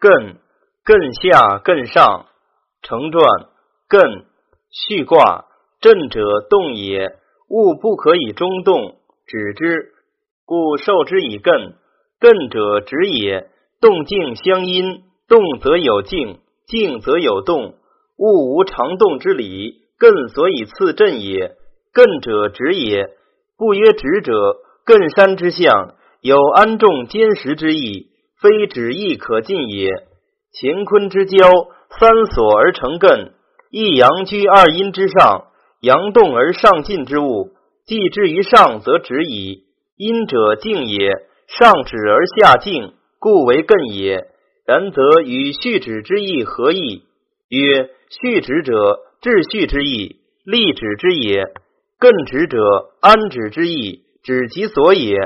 [0.00, 0.36] 艮
[0.84, 2.26] 艮下艮上，
[2.82, 3.20] 成传
[3.88, 4.26] 艮
[4.70, 5.46] 续卦，
[5.80, 7.16] 震者动也，
[7.48, 8.94] 物不可以中动，
[9.26, 9.92] 止之，
[10.46, 11.74] 故受之以艮。
[12.20, 13.50] 艮者止也，
[13.80, 16.38] 动静相因，动则有静，
[16.68, 17.74] 静则有动，
[18.16, 21.56] 物无常动之理，艮所以次震也。
[21.92, 23.16] 艮者止也，
[23.56, 24.32] 不曰止者，
[24.86, 28.10] 艮山之象，有安众坚实之意，
[28.40, 29.88] 非止亦可进也。
[30.60, 31.36] 乾坤之交，
[31.98, 33.32] 三所而成艮，
[33.70, 35.48] 一阳居二阴之上，
[35.80, 37.50] 阳动而上进之物，
[37.86, 39.64] 既至于上，则止矣。
[39.96, 41.10] 阴者静也，
[41.48, 44.28] 上止而下静，故为艮也。
[44.64, 47.04] 然则与续止之意何异？
[47.48, 51.44] 曰：续止者，秩序之意，立止之也。
[51.98, 52.60] 艮止者，
[53.00, 55.16] 安止之意，止其所也。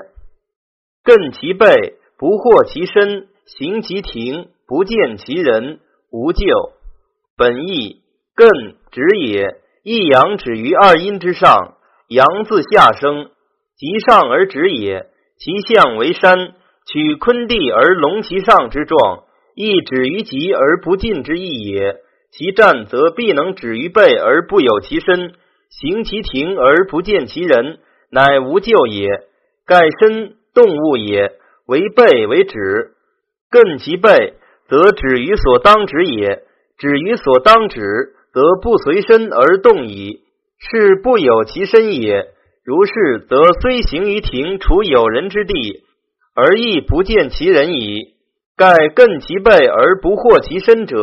[1.04, 4.46] 艮其背，不惑其身，行其庭。
[4.68, 5.80] 不见其人，
[6.12, 6.46] 无咎。
[7.36, 8.02] 本义
[8.36, 11.74] 艮止也，一阳止于二阴之上，
[12.06, 13.28] 阳自下生，
[13.76, 15.06] 极上而止也。
[15.36, 16.54] 其象为山，
[16.86, 19.24] 取坤地而隆其上之状，
[19.56, 21.96] 亦止于极而不尽之意也。
[22.30, 25.34] 其战则必能止于背而不有其身，
[25.70, 29.08] 行其庭而不见其人，乃无咎也。
[29.66, 31.32] 盖身动物也，
[31.72, 32.92] 为背为止，
[33.50, 34.34] 艮其背。
[34.68, 36.44] 则止于所当止也，
[36.78, 40.20] 止于所当止，则不随身而动矣，
[40.58, 42.28] 是不有其身也。
[42.64, 45.82] 如是，则虽行于庭，处有人之地，
[46.34, 48.14] 而亦不见其人矣。
[48.56, 50.96] 盖艮其背而不惑其身者，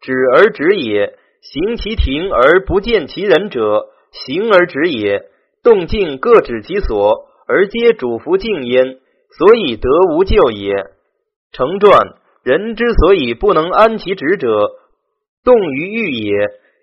[0.00, 5.24] 止而止也；行其庭而不见其人者，行而止也。
[5.64, 8.98] 动静各指其所，而皆主服静焉，
[9.36, 10.72] 所以得无咎也。
[11.52, 12.14] 成传。
[12.44, 14.70] 人之所以不能安其止者，
[15.44, 16.32] 动于欲也。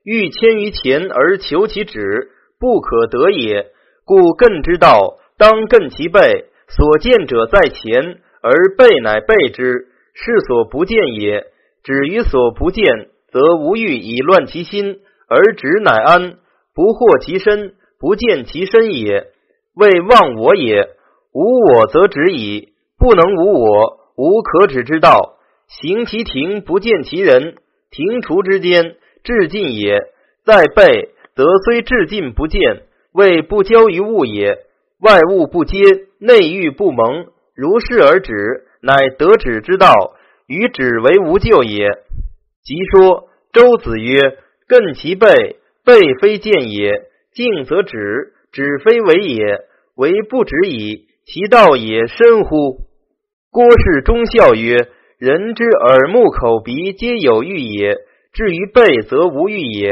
[0.03, 2.29] 欲迁于前而求其止，
[2.59, 3.71] 不可得也。
[4.05, 6.45] 故艮之道，当艮其背。
[6.67, 11.45] 所见者在前，而背乃背之，是所不见也。
[11.83, 16.37] 止于所不见，则无欲以乱其心，而止乃安，
[16.75, 19.27] 不惑其身，不见其身也。
[19.75, 20.89] 谓忘我也。
[21.35, 25.37] 无我则止矣，不能无我，无可止之道。
[25.67, 27.57] 行其庭不见其人，
[27.91, 29.99] 庭除之间至近也。
[30.45, 34.59] 在背则虽至近不见，谓不交于物也。
[35.01, 35.77] 外物不接，
[36.19, 38.31] 内欲不蒙，如是而止，
[38.81, 39.91] 乃得止之道。
[40.47, 41.89] 与止为无咎也。
[42.63, 44.37] 即说周子曰
[44.69, 45.27] ：“艮其背，
[45.83, 46.91] 背非见也；
[47.33, 49.43] 静则止，止非为也。
[49.95, 52.81] 为不止矣，其道也深乎？”
[53.51, 54.89] 郭氏忠孝曰。
[55.17, 57.95] 人之耳目口鼻皆有欲也，
[58.33, 59.89] 至于背则无欲也。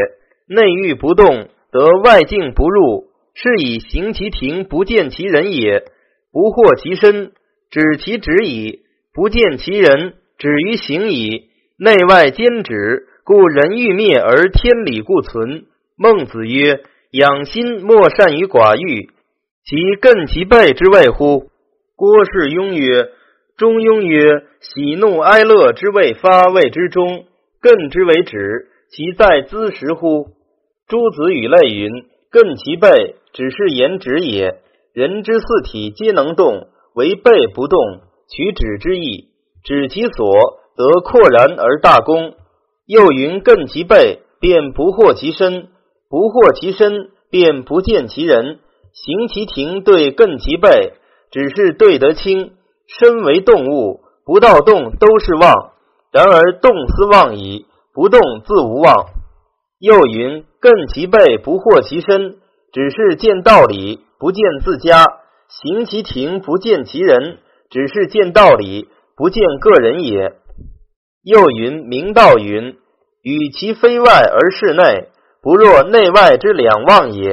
[0.48, 5.86] 内欲不动，则外境不入，是以行其庭不见其人也。
[6.34, 7.32] 不惑其身，
[7.72, 8.82] 止其止矣；
[9.14, 11.48] 不见其人，止于行矣。
[11.80, 15.64] 内外兼止，故人欲灭而天理固存。
[15.96, 19.10] 孟子曰：“养心莫善于寡欲，
[19.66, 21.50] 其艮其背之谓乎？”
[21.96, 23.10] 郭氏庸曰。
[23.56, 27.26] 中庸曰：喜怒哀乐之谓发，谓之中；
[27.62, 30.30] 艮之为止，其在兹时乎？
[30.88, 31.92] 诸子语类云：
[32.32, 34.58] 艮其背，只是言止也。
[34.92, 37.80] 人之四体皆能动，唯背不动，
[38.28, 39.30] 取止之意。
[39.64, 40.34] 止其所，
[40.76, 42.34] 则阔然而大功。
[42.88, 45.68] 又云：艮其背，便不惑其身；
[46.10, 48.58] 不惑其身，便不见其人。
[48.94, 50.94] 行其庭，对艮其背，
[51.32, 52.54] 只是对得清。
[52.86, 55.72] 身为动物，不到动都是妄。
[56.12, 59.08] 然而动思妄矣，不动自无妄。
[59.80, 62.38] 又云：艮其背，不惑其身，
[62.72, 65.06] 只是见道理，不见自家；
[65.48, 67.40] 行其庭，不见其人，
[67.72, 70.34] 只是见道理，不见个人也。
[71.24, 72.78] 又云：明道云：
[73.24, 75.10] 与其非外而是内，
[75.42, 77.32] 不若内外之两忘也。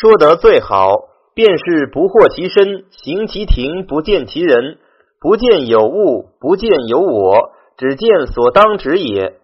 [0.00, 0.92] 说得最好。
[1.34, 4.78] 便是不惑其身，行其庭，不见其人，
[5.20, 9.34] 不见有物，不见有我，只见所当止也。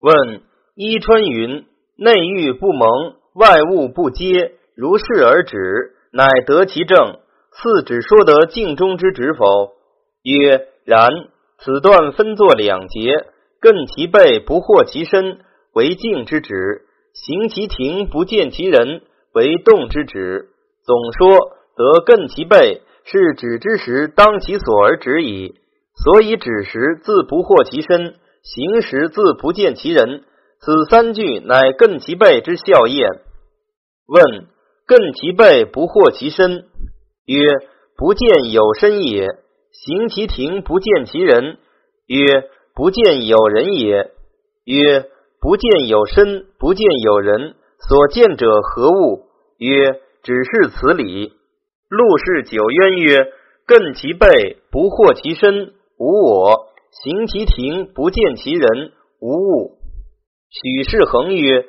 [0.00, 0.42] 问
[0.74, 1.64] 伊川云：
[1.96, 7.20] 内欲不蒙，外物不接，如是而止，乃得其正。
[7.52, 9.44] 次只说得镜中之止否？
[10.24, 11.08] 曰：然。
[11.60, 13.26] 此段分作两节：
[13.60, 15.38] 艮其背，不惑其身，
[15.72, 16.50] 为静之止；
[17.14, 19.02] 行其庭，不见其人，
[19.38, 20.48] 为动之止。
[20.84, 21.38] 总说
[21.76, 25.54] 得艮其背，是止之时当其所而止矣。
[25.94, 30.24] 所以止时自不惑其身，行时自不见其人。
[30.60, 33.08] 此三句乃艮其背之效验。
[34.08, 34.46] 问：
[34.88, 36.66] 艮其背不惑其身？
[37.26, 37.46] 曰：
[37.96, 39.28] 不见有身也。
[39.70, 41.58] 行其庭不见其人？
[42.06, 44.10] 曰：不见有人也。
[44.64, 45.06] 曰：
[45.40, 47.54] 不见有身，不见有人，
[47.88, 49.27] 所见者何物？
[49.58, 51.32] 曰：只是此理。
[51.88, 53.32] 陆氏九渊曰：
[53.66, 56.68] 艮其背不惑其身，无我；
[57.02, 59.78] 行其庭不见其人，无物。
[60.50, 61.66] 许世恒曰：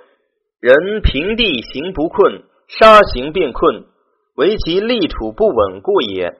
[0.61, 3.85] 人平地行不困，沙行便困，
[4.35, 6.35] 唯其立处不稳固也。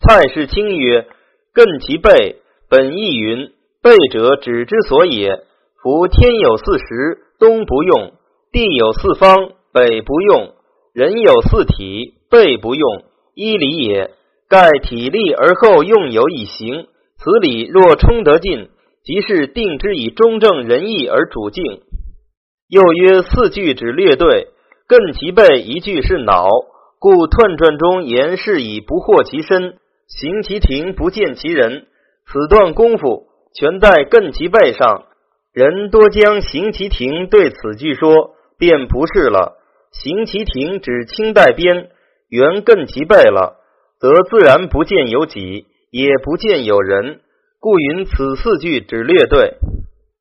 [0.00, 1.06] 蔡世清曰：
[1.54, 5.44] 艮其背，本意云：背者，指之所也。
[5.82, 8.12] 夫天有四时，东不用；
[8.52, 10.50] 地有四方，北不用；
[10.92, 13.04] 人有四体，背不用，
[13.34, 14.10] 一理也。
[14.48, 16.86] 盖体力而后用有以行，
[17.16, 18.68] 此理若充得尽，
[19.02, 21.80] 即是定之以中正仁义而主敬。
[22.68, 24.48] 又曰四句指略对，
[24.86, 26.50] 艮其背一句是脑，
[26.98, 31.86] 故彖传中言是以不惑其身，行其庭不见其人。
[32.26, 35.04] 此段功夫全在艮其背上。
[35.54, 39.56] 人多将行其庭对此句说，便不是了。
[39.92, 41.90] 行其庭指清代边，
[42.28, 43.60] 原更其背了，
[44.00, 47.20] 则自然不见有己，也不见有人，
[47.60, 49.54] 故云此四句只略对。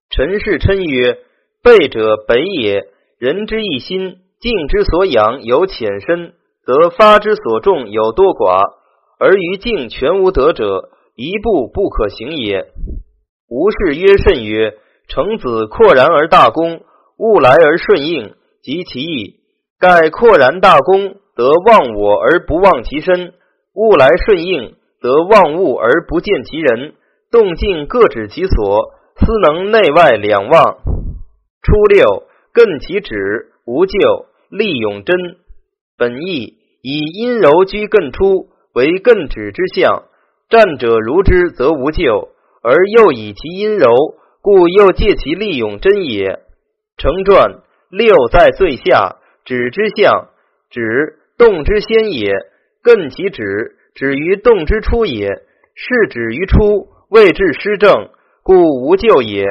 [0.09, 1.18] 陈氏琛曰：
[1.63, 2.83] 背者北也，
[3.18, 6.33] 人之一心，静之所养有浅深，
[6.65, 8.74] 则发之所重有多寡，
[9.19, 12.65] 而于静全无德者，一步不可行也。
[13.50, 14.77] 吴氏曰甚曰。
[15.07, 16.83] 成子阔然而大功，
[17.17, 19.40] 物来而顺应，及其意。
[19.81, 23.31] 盖阔然大功，得忘我而不忘其身；
[23.74, 26.94] 物来顺应，得忘物而不见其人。
[27.31, 30.78] 动静各指其所，斯能内外两忘。
[31.63, 34.28] 初六，艮其趾，无咎。
[34.51, 35.18] 利永贞。
[35.98, 40.04] 本意以阴柔居艮出，为艮趾之象。
[40.48, 42.30] 战者如之，则无咎；
[42.62, 43.89] 而又以其阴柔。
[44.44, 46.39] 故又借其利用真也。
[46.98, 50.29] 成传六在最下，止之象，
[50.69, 52.31] 止动之先也。
[52.83, 55.27] 艮其止，止于动之初也。
[55.73, 58.09] 是止于初，未至失正，
[58.43, 58.53] 故
[58.83, 59.45] 无咎也。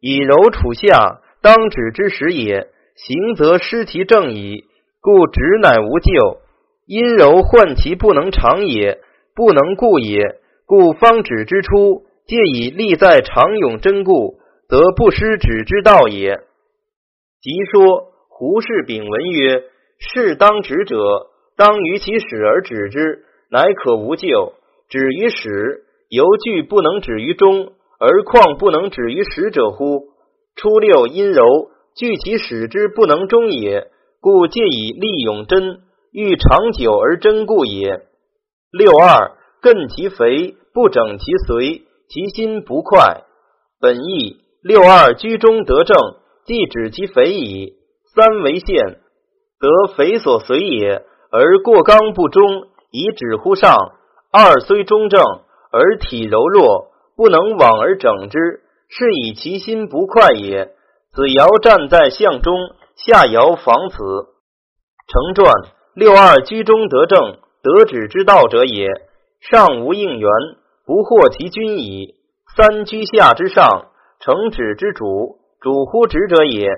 [0.00, 2.68] 以柔处下，当止之时也。
[2.94, 4.64] 行则失其正矣，
[5.00, 6.40] 故止乃无咎。
[6.86, 9.00] 阴柔患其不能长也，
[9.34, 12.04] 不能固也，故方止之初。
[12.26, 14.38] 借以立在常永真故，
[14.68, 16.40] 则不失止之道也。
[17.40, 19.62] 即说胡氏丙文曰
[20.00, 24.54] ：“事当止者，当于其始而止之，乃可无咎。
[24.88, 30.08] 止于始，犹惧不能止于终，而况不能止于始者乎？
[30.56, 31.44] 初六阴柔，
[31.94, 33.86] 惧其始之不能终也，
[34.20, 38.02] 故借以利永贞，欲长久而真固也。
[38.72, 39.30] 六二
[39.62, 43.22] 艮其肥，不整其随。”其心不快，
[43.80, 45.96] 本意六二居中得正，
[46.44, 47.74] 即指其肥矣。
[48.14, 48.98] 三为限，
[49.58, 53.76] 得肥所随也，而过刚不中，以止乎上。
[54.30, 55.22] 二虽中正，
[55.72, 58.38] 而体柔弱，不能往而整之，
[58.88, 60.72] 是以其心不快也。
[61.12, 62.54] 子尧站在象中，
[62.96, 63.96] 下爻防此。
[65.06, 65.52] 成传
[65.94, 68.88] 六二居中得正，得止之道者也。
[69.40, 70.30] 上无应援。
[70.86, 72.14] 不惑其君矣。
[72.54, 73.86] 三居下之上，
[74.20, 76.68] 成止之主，主乎止者也。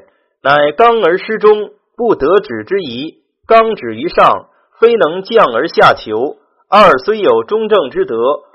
[0.47, 3.17] 乃刚而失中，不得止之宜。
[3.49, 4.47] 刚止于上，
[4.79, 6.37] 非能降而下求。
[6.71, 8.15] 二虽有中正之德，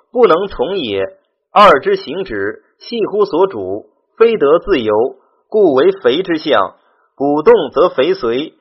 [0.10, 1.02] 不能从也。
[1.52, 4.94] 二之行止，系乎所主，非得自由，
[5.50, 6.76] 故为肥之象。
[7.14, 8.54] 鼓动则肥随，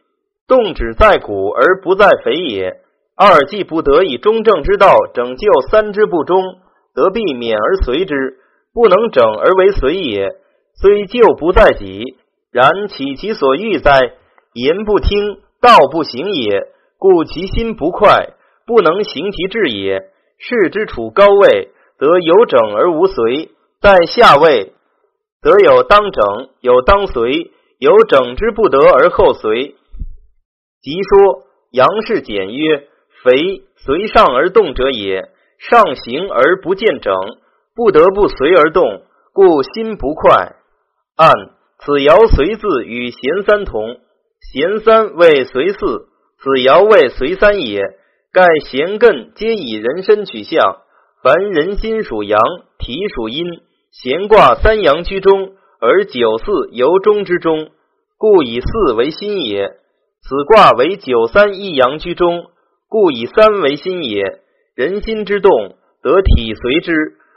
[0.49, 2.81] 动止在鼓而不在肥也。
[3.15, 6.43] 二既不得以中正之道拯救三之不忠。
[6.93, 8.39] 则必免而随之，
[8.75, 10.35] 不能整而为随也。
[10.75, 12.17] 虽救不在己，
[12.53, 13.99] 然起其所欲哉？
[14.55, 16.69] 言不听，道不行也。
[16.99, 18.35] 故其心不快，
[18.67, 20.11] 不能行其志也。
[20.39, 24.73] 士之处高位，则有整而无随；在下位，
[25.41, 29.77] 则有当整，有当随，有整之不得而后随。
[30.83, 32.89] 即说杨氏简曰
[33.23, 35.31] ：“肥随上而动者也。”
[35.61, 37.15] 上行而不见整，
[37.75, 39.03] 不得不随而动，
[39.35, 40.57] 故心不快。
[41.17, 41.31] 按
[41.83, 43.97] 此爻随字与弦三同，
[44.53, 45.79] 弦三为随四，
[46.39, 47.81] 此爻为随三也。
[48.33, 50.77] 盖弦艮皆以人身取象，
[51.23, 52.39] 凡人心属阳，
[52.79, 53.45] 体属阴，
[53.91, 57.71] 闲卦三阳居中，而九四由中之中，
[58.19, 59.71] 故以四为心也。
[60.23, 62.45] 此卦为九三一阳居中，
[62.89, 64.23] 故以三为心也。
[64.77, 65.51] 人心之动，
[66.03, 66.93] 得体随之，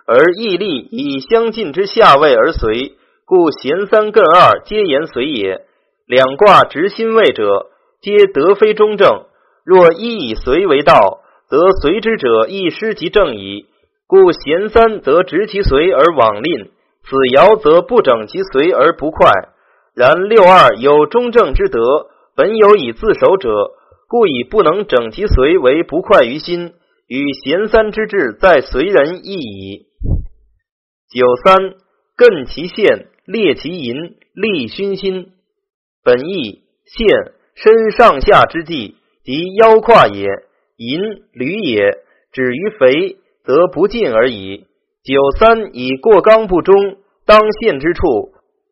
[0.06, 2.94] 而义力以相近之下位而随，
[3.25, 5.65] 故咸三艮二皆言随也。
[6.06, 7.68] 两卦执心位者，
[8.01, 9.25] 皆得非中正。
[9.63, 13.68] 若一以随为道，则随之者亦失其正矣。
[14.08, 16.65] 故贤三则执其随而往吝，
[17.03, 19.32] 子爻则不整其随而不快。
[19.96, 21.80] 然六二有中正之德，
[22.36, 23.50] 本有以自守者，
[24.10, 26.74] 故以不能整其随为不快于心，
[27.08, 29.86] 与贤三之志在随人异矣。
[31.10, 31.75] 九三
[32.18, 35.32] 艮其线，列其淫，利熏心。
[36.03, 40.27] 本义线身上下之际，即腰胯也；
[40.77, 41.00] 淫
[41.32, 41.98] 履也，
[42.32, 43.18] 止于肥。
[43.46, 44.68] 则不进而已。
[45.03, 48.32] 九三以过刚不中，当陷之处，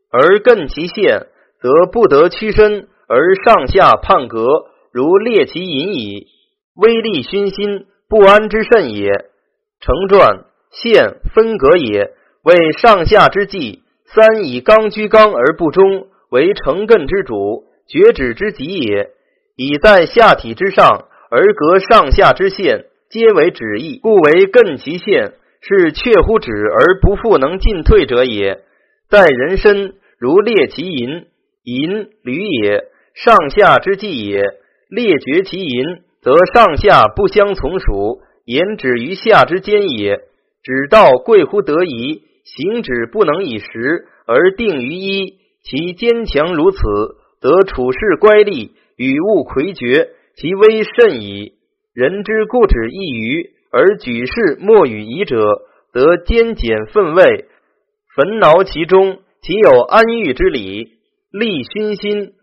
[0.09, 1.27] 而艮其陷，
[1.59, 4.47] 则不得屈身，而上下判格，
[4.93, 6.27] 如裂其淫矣。
[6.73, 9.09] 威力熏心，不安之甚也。
[9.81, 13.81] 成传陷分隔也，为上下之计。
[14.13, 19.11] 三以刚居刚而不中，为成艮之主，绝止之极也。
[19.55, 22.85] 以在下体之上，而隔上下之线。
[23.09, 28.61] 皆为止意，故为艮其线，是确乎止而不复能进退者也。
[29.09, 31.27] 在人身，如列其淫，
[31.63, 34.43] 淫履也，上下之计也。
[34.89, 35.83] 列绝其淫，
[36.21, 40.19] 则上下不相从属，言止于下之间也。
[40.63, 42.23] 止道贵乎得宜，
[42.55, 46.79] 行止不能以时而定于一，其坚强如此，
[47.39, 51.53] 则处事乖戾，与物魁绝，其威甚矣。
[51.93, 55.61] 人之固止一隅，而举世莫与疑者，
[55.93, 57.45] 得兼简分位，
[58.15, 60.93] 焚挠其中，其有安欲之理，
[61.31, 62.33] 利熏心，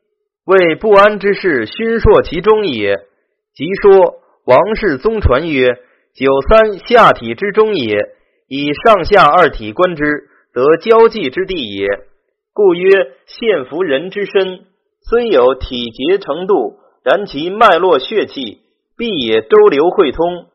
[0.46, 2.96] 为不安之事熏烁其中也。
[3.54, 5.66] 即说王氏宗传曰：
[6.14, 7.96] 九三下体之中也，
[8.48, 10.02] 以上下二体观之，
[10.54, 11.86] 得交际之地也。
[12.54, 12.90] 故曰：
[13.26, 14.60] 现服人之身，
[15.08, 18.60] 虽有体节程度，然其脉络血气。
[18.96, 20.46] 必也周流汇通，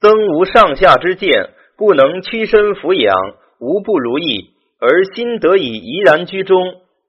[0.00, 3.16] 曾无上下之见，故能屈身俯仰，
[3.60, 6.60] 无不如意，而心得以怡然居中。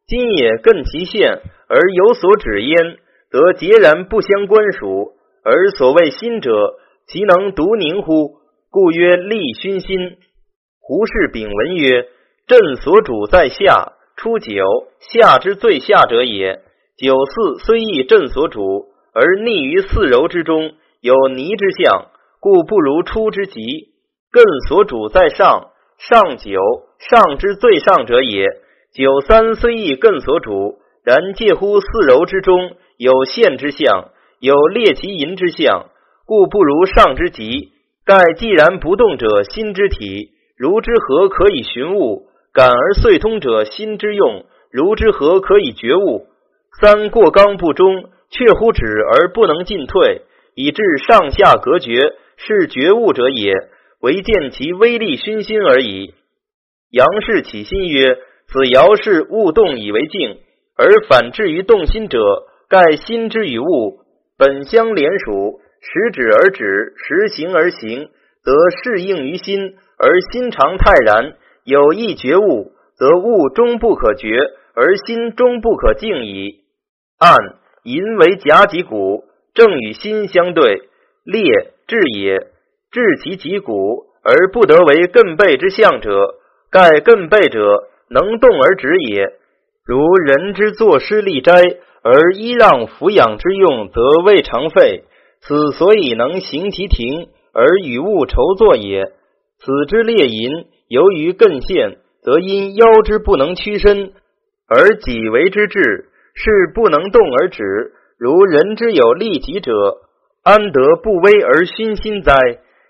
[0.07, 2.97] 今也艮其限，而有所指焉，
[3.29, 5.13] 则截然不相关属。
[5.43, 6.75] 而所谓心者，
[7.07, 8.37] 其能独宁乎？
[8.71, 10.17] 故曰利熏心。
[10.79, 12.05] 胡适丙文曰
[12.45, 14.63] ：“朕所主在下，初九
[14.99, 16.61] 下之最下者也。
[16.95, 23.59] 九四虽亦朕所主。”而逆于四柔之中，有泥之象，故不如出之极。
[24.31, 26.61] 艮所主在上，上九
[26.99, 28.45] 上之最上者也。
[28.93, 34.09] 九三虽亦艮所主，然介乎四柔之中，有陷之象，
[34.39, 35.87] 有裂其淫之象，
[36.27, 37.71] 故不如上之极。
[38.09, 42.25] 盖既然不动者，心之体，如之何可以寻物？
[42.51, 46.25] 感而遂通者，心之用，如之何可以觉物？
[46.81, 48.09] 三过刚不中。
[48.31, 50.21] 却乎止而不能进退，
[50.53, 53.53] 以致上下隔绝，是觉悟者也。
[54.01, 56.13] 唯见其威力熏心而已。
[56.91, 60.37] 杨氏起心曰：“此爻是物动以为静，
[60.77, 62.19] 而反至于动心者，
[62.69, 64.01] 盖心之与物
[64.37, 68.09] 本相连属，时止而止，时行而行，
[68.43, 71.33] 则适应于心，而心常泰然。
[71.63, 74.29] 有意觉悟，则物终不可觉，
[74.75, 76.61] 而心终不可静矣。”
[77.19, 77.35] 按。
[77.83, 80.89] 淫为甲己骨，正与心相对，
[81.23, 82.47] 列至也。
[82.91, 86.35] 至其己骨而不得为艮背之象者，
[86.69, 89.31] 盖艮背者能动而止也。
[89.85, 91.53] 如人之作诗立斋，
[92.03, 95.05] 而依让抚养之用，则未尝废。
[95.41, 99.11] 此所以能行其庭而与物筹作也。
[99.59, 104.13] 此之列淫，由于艮陷，则因腰之不能屈伸，
[104.67, 106.09] 而己为之至。
[106.35, 109.73] 是不能动而止，如人之有利己者，
[110.41, 112.33] 安得不危而熏心哉？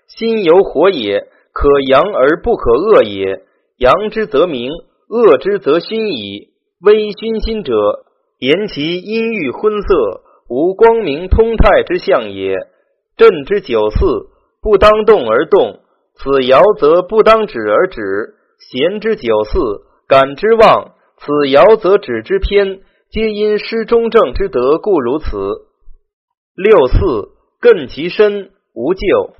[0.06, 3.42] 心有火也，可扬而不可遏也。
[3.78, 4.70] 扬之则明，
[5.08, 6.50] 遏之则熏矣。
[6.80, 7.74] 微熏心者，
[8.38, 12.56] 言其阴郁昏色，无光明通泰之象也。
[13.16, 13.98] 朕之九四，
[14.60, 15.78] 不当动而动，
[16.16, 18.34] 此爻则不当止而止。
[18.58, 19.58] 贤之九四，
[20.08, 22.80] 感之旺，此爻则止之偏。
[23.10, 25.28] 皆因失中正之德，故如此。
[26.56, 26.96] 六四
[27.60, 29.34] 艮其身，无咎。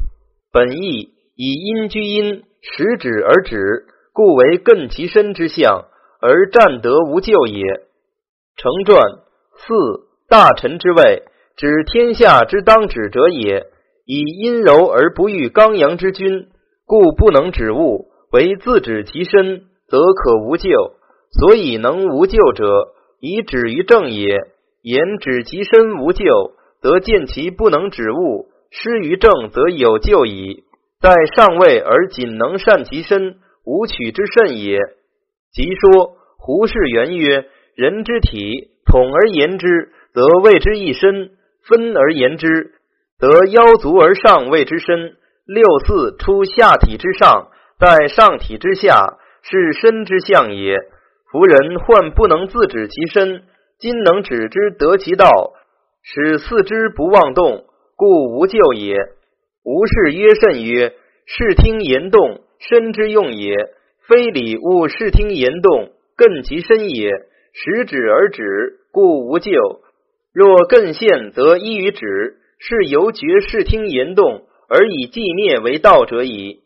[0.53, 5.87] 本意以阴居阴，时止而止，故为艮其身之象，
[6.21, 7.63] 而占得无咎也。
[8.57, 9.21] 成传
[9.57, 11.25] 四大臣之位，
[11.57, 13.67] 指天下之当指者也。
[14.07, 16.47] 以阴柔而不欲刚阳之君，
[16.87, 20.71] 故不能指物；唯自指其身，则可无咎。
[21.33, 24.25] 所以能无咎者，以止于正也。
[24.83, 30.63] 言指其身无咎，则见其不能指物；失于正，则有咎矣。
[31.01, 34.79] 在上位而仅能善其身，无取之甚也。
[35.53, 41.31] 即说胡适言曰：“人之体，统而言之，则谓之一身；
[41.69, 42.73] 分而言之。”
[43.21, 45.15] 得腰足而上谓之身，
[45.45, 47.49] 六四出下体之上，
[47.79, 50.79] 在上体之下，是身之象也。
[51.31, 53.43] 夫人患不能自止其身，
[53.79, 55.53] 今能止之得其道，
[56.03, 58.07] 使四肢不妄动，故
[58.39, 58.97] 无咎也。
[59.65, 60.95] 吾事曰甚曰：
[61.27, 63.55] 视听言动，身之用也。
[64.09, 67.11] 非礼勿视听言动，艮其身也。
[67.53, 69.53] 使指而止，故无咎。
[70.33, 72.37] 若艮陷，则依于止。
[72.63, 76.61] 是由觉视听言动而以寂灭为道者矣。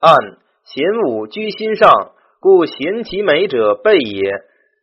[0.00, 0.16] 按
[0.64, 1.92] 贤武居心上，
[2.40, 4.32] 故贤其美者备也。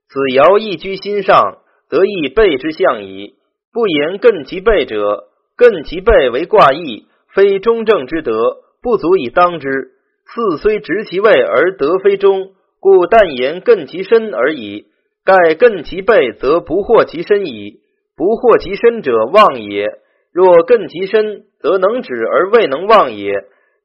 [0.08, 1.58] 子爻亦居心上，
[1.90, 3.36] 则亦备之象矣。
[3.74, 5.26] 不言艮其备者，
[5.58, 9.92] 艮其备为卦义，非中正之德，不足以当之。
[10.24, 14.86] 四虽执其位而德非中，故但言艮其身而已。
[15.26, 17.82] 盖艮其备，则不惑其身矣。
[18.16, 20.00] 不惑其身者，妄也。
[20.32, 23.32] 若艮其身，则能止而未能忘也。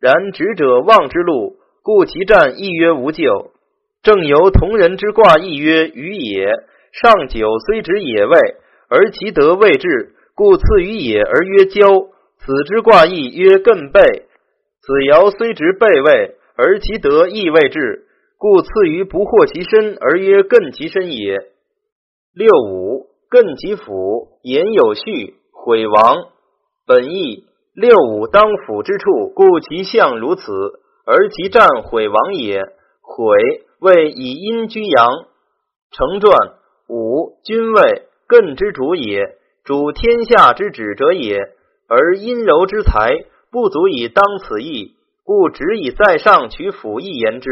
[0.00, 3.52] 然止者忘之路，故其战亦曰无咎。
[4.02, 6.46] 正由同人之卦亦曰于也。
[6.92, 8.36] 上九虽止也位，
[8.88, 12.08] 而其德未至，故次于也而曰交。
[12.38, 14.00] 此之卦亦曰艮背。
[14.80, 18.06] 子爻虽执背位，而其德亦未至，
[18.38, 21.38] 故次于不惑其身而曰艮其身也。
[22.34, 26.16] 六五艮其府，言有序，毁亡。
[26.84, 27.44] 本意
[27.76, 30.50] 六五当辅之处，故其象如此，
[31.06, 32.60] 而其战毁亡也。
[33.00, 33.36] 毁
[33.78, 35.06] 谓以阴居阳。
[35.92, 36.54] 成传
[36.88, 41.38] 五君位艮之主也，主天下之止者也。
[41.86, 43.10] 而阴柔之才
[43.52, 47.48] 不足以当此意，故只以在上取辅义言之。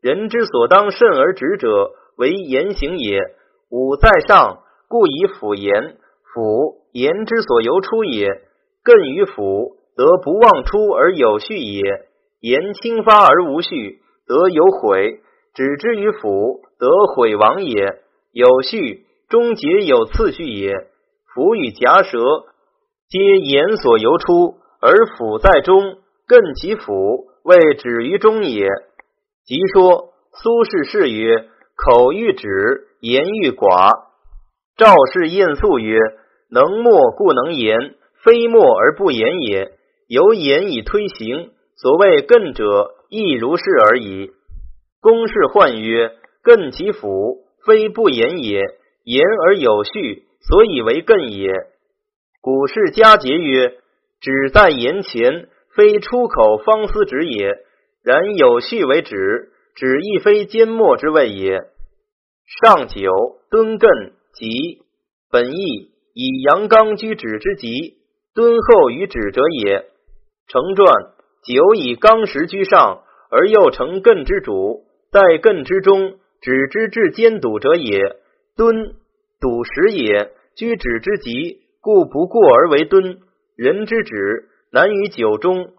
[0.00, 3.20] 人之所当慎而止者，为言行也。
[3.70, 5.96] 五在上，故以辅言。
[6.34, 8.26] 辅言之所由出也。
[8.82, 11.82] 艮于辅，则不忘出而有序也；
[12.40, 15.20] 言轻发而无序，则有悔；
[15.54, 18.00] 止之于辅，则毁亡也。
[18.32, 20.74] 有序，终结有次序也。
[21.32, 22.18] 辅与夹舌，
[23.08, 28.66] 皆言所由出，而辅在中，艮其辅，谓止于中也。
[29.44, 34.09] 即说苏轼是曰：“口欲止，言欲寡。”
[34.80, 35.98] 赵氏晏素曰
[36.48, 37.76] ：“能默故能言。”
[38.24, 39.72] 非默而不言也，
[40.08, 41.50] 由言以推行。
[41.76, 44.30] 所谓艮者，亦如是而已。
[45.02, 46.12] 公氏患曰
[46.42, 48.62] ：“艮其辅，非不言也，
[49.04, 51.52] 言而有序，所以为艮也。”
[52.40, 53.74] 古氏佳节曰
[54.22, 57.52] ：“止在言前，非出口方思止也。
[58.02, 61.64] 然有序为止，止亦非缄默之谓也。”
[62.64, 63.10] 上九
[63.50, 64.82] 敦艮吉，
[65.30, 67.98] 本意以阳刚居止之吉。
[68.32, 69.86] 敦厚于止者也。
[70.46, 70.86] 成传
[71.42, 78.16] 久以刚实居上，而又成艮之主，在艮之中，止之至坚笃者也。
[78.56, 78.94] 敦
[79.40, 83.18] 笃实也，居止之极，故不过而为敦。
[83.56, 85.72] 人之止难于久中，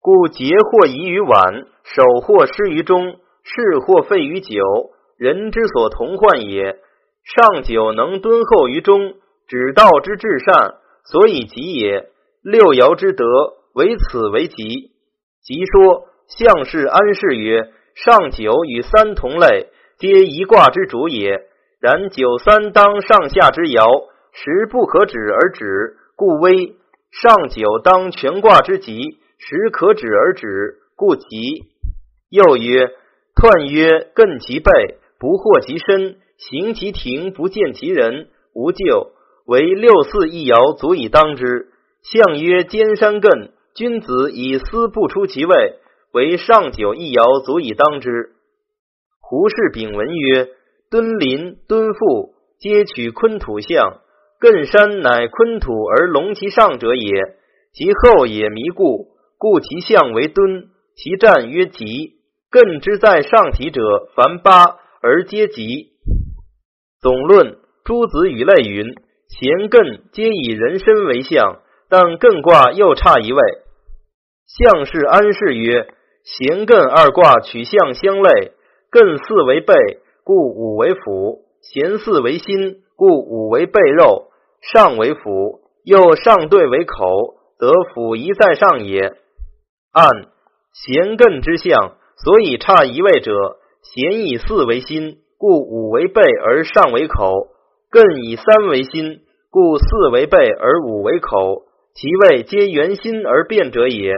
[0.00, 4.56] 故节或宜于晚，守或失于中，事或废于久。
[5.16, 6.78] 人之所同患也。
[7.34, 9.14] 上九能敦厚于中，
[9.46, 10.76] 指道之至善。
[11.04, 12.10] 所以吉也，
[12.42, 13.24] 六爻之德
[13.74, 14.92] 为此为吉。
[15.42, 21.46] 即说相氏安氏曰：上九与三同类，皆一卦之主也。
[21.80, 26.76] 然九三当上下之爻，时不可止而止，故危；
[27.10, 31.26] 上九当全卦之吉，时可止而止，故吉。
[32.30, 32.90] 又曰：
[33.34, 39.10] 彖曰艮其背，不惑其身，行其庭，不见其人，无咎。
[39.46, 41.68] 为六四一爻足以当之。
[42.02, 45.78] 象曰：兼山艮，君子以思不出其位。
[46.12, 48.30] 为上九一爻足以当之。
[49.20, 50.48] 胡适丙文曰：
[50.90, 54.00] 敦临、敦复，皆取坤土象。
[54.40, 57.10] 艮山乃坤土而隆其上者也，
[57.72, 62.14] 其后也弥故，故其象为敦，其战曰吉。
[62.50, 63.82] 艮之在上体者，
[64.14, 65.92] 凡八而皆吉。
[67.00, 68.94] 总论诸子与类云：
[69.28, 73.40] 咸艮皆以人身为相，但艮卦又差一位。
[74.46, 75.88] 相是安氏曰：
[76.24, 78.52] 咸艮二卦取象相类，
[78.90, 79.74] 艮四为背，
[80.24, 84.26] 故五为辅；咸四为心，故五为背肉。
[84.60, 89.14] 上为辅，又上对为口，得辅一在上也。
[89.92, 90.10] 按
[90.72, 93.32] 咸艮之象，所以差一位者，
[93.94, 97.48] 咸以四为心，故五为背而上为口；
[97.90, 99.20] 艮以三为心，
[99.50, 101.62] 故四为背而五为口。
[101.94, 104.12] 其位皆圆心而变者也。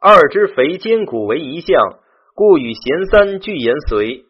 [0.00, 1.80] 二之肥坚骨为一象，
[2.34, 4.24] 故与咸三俱言随。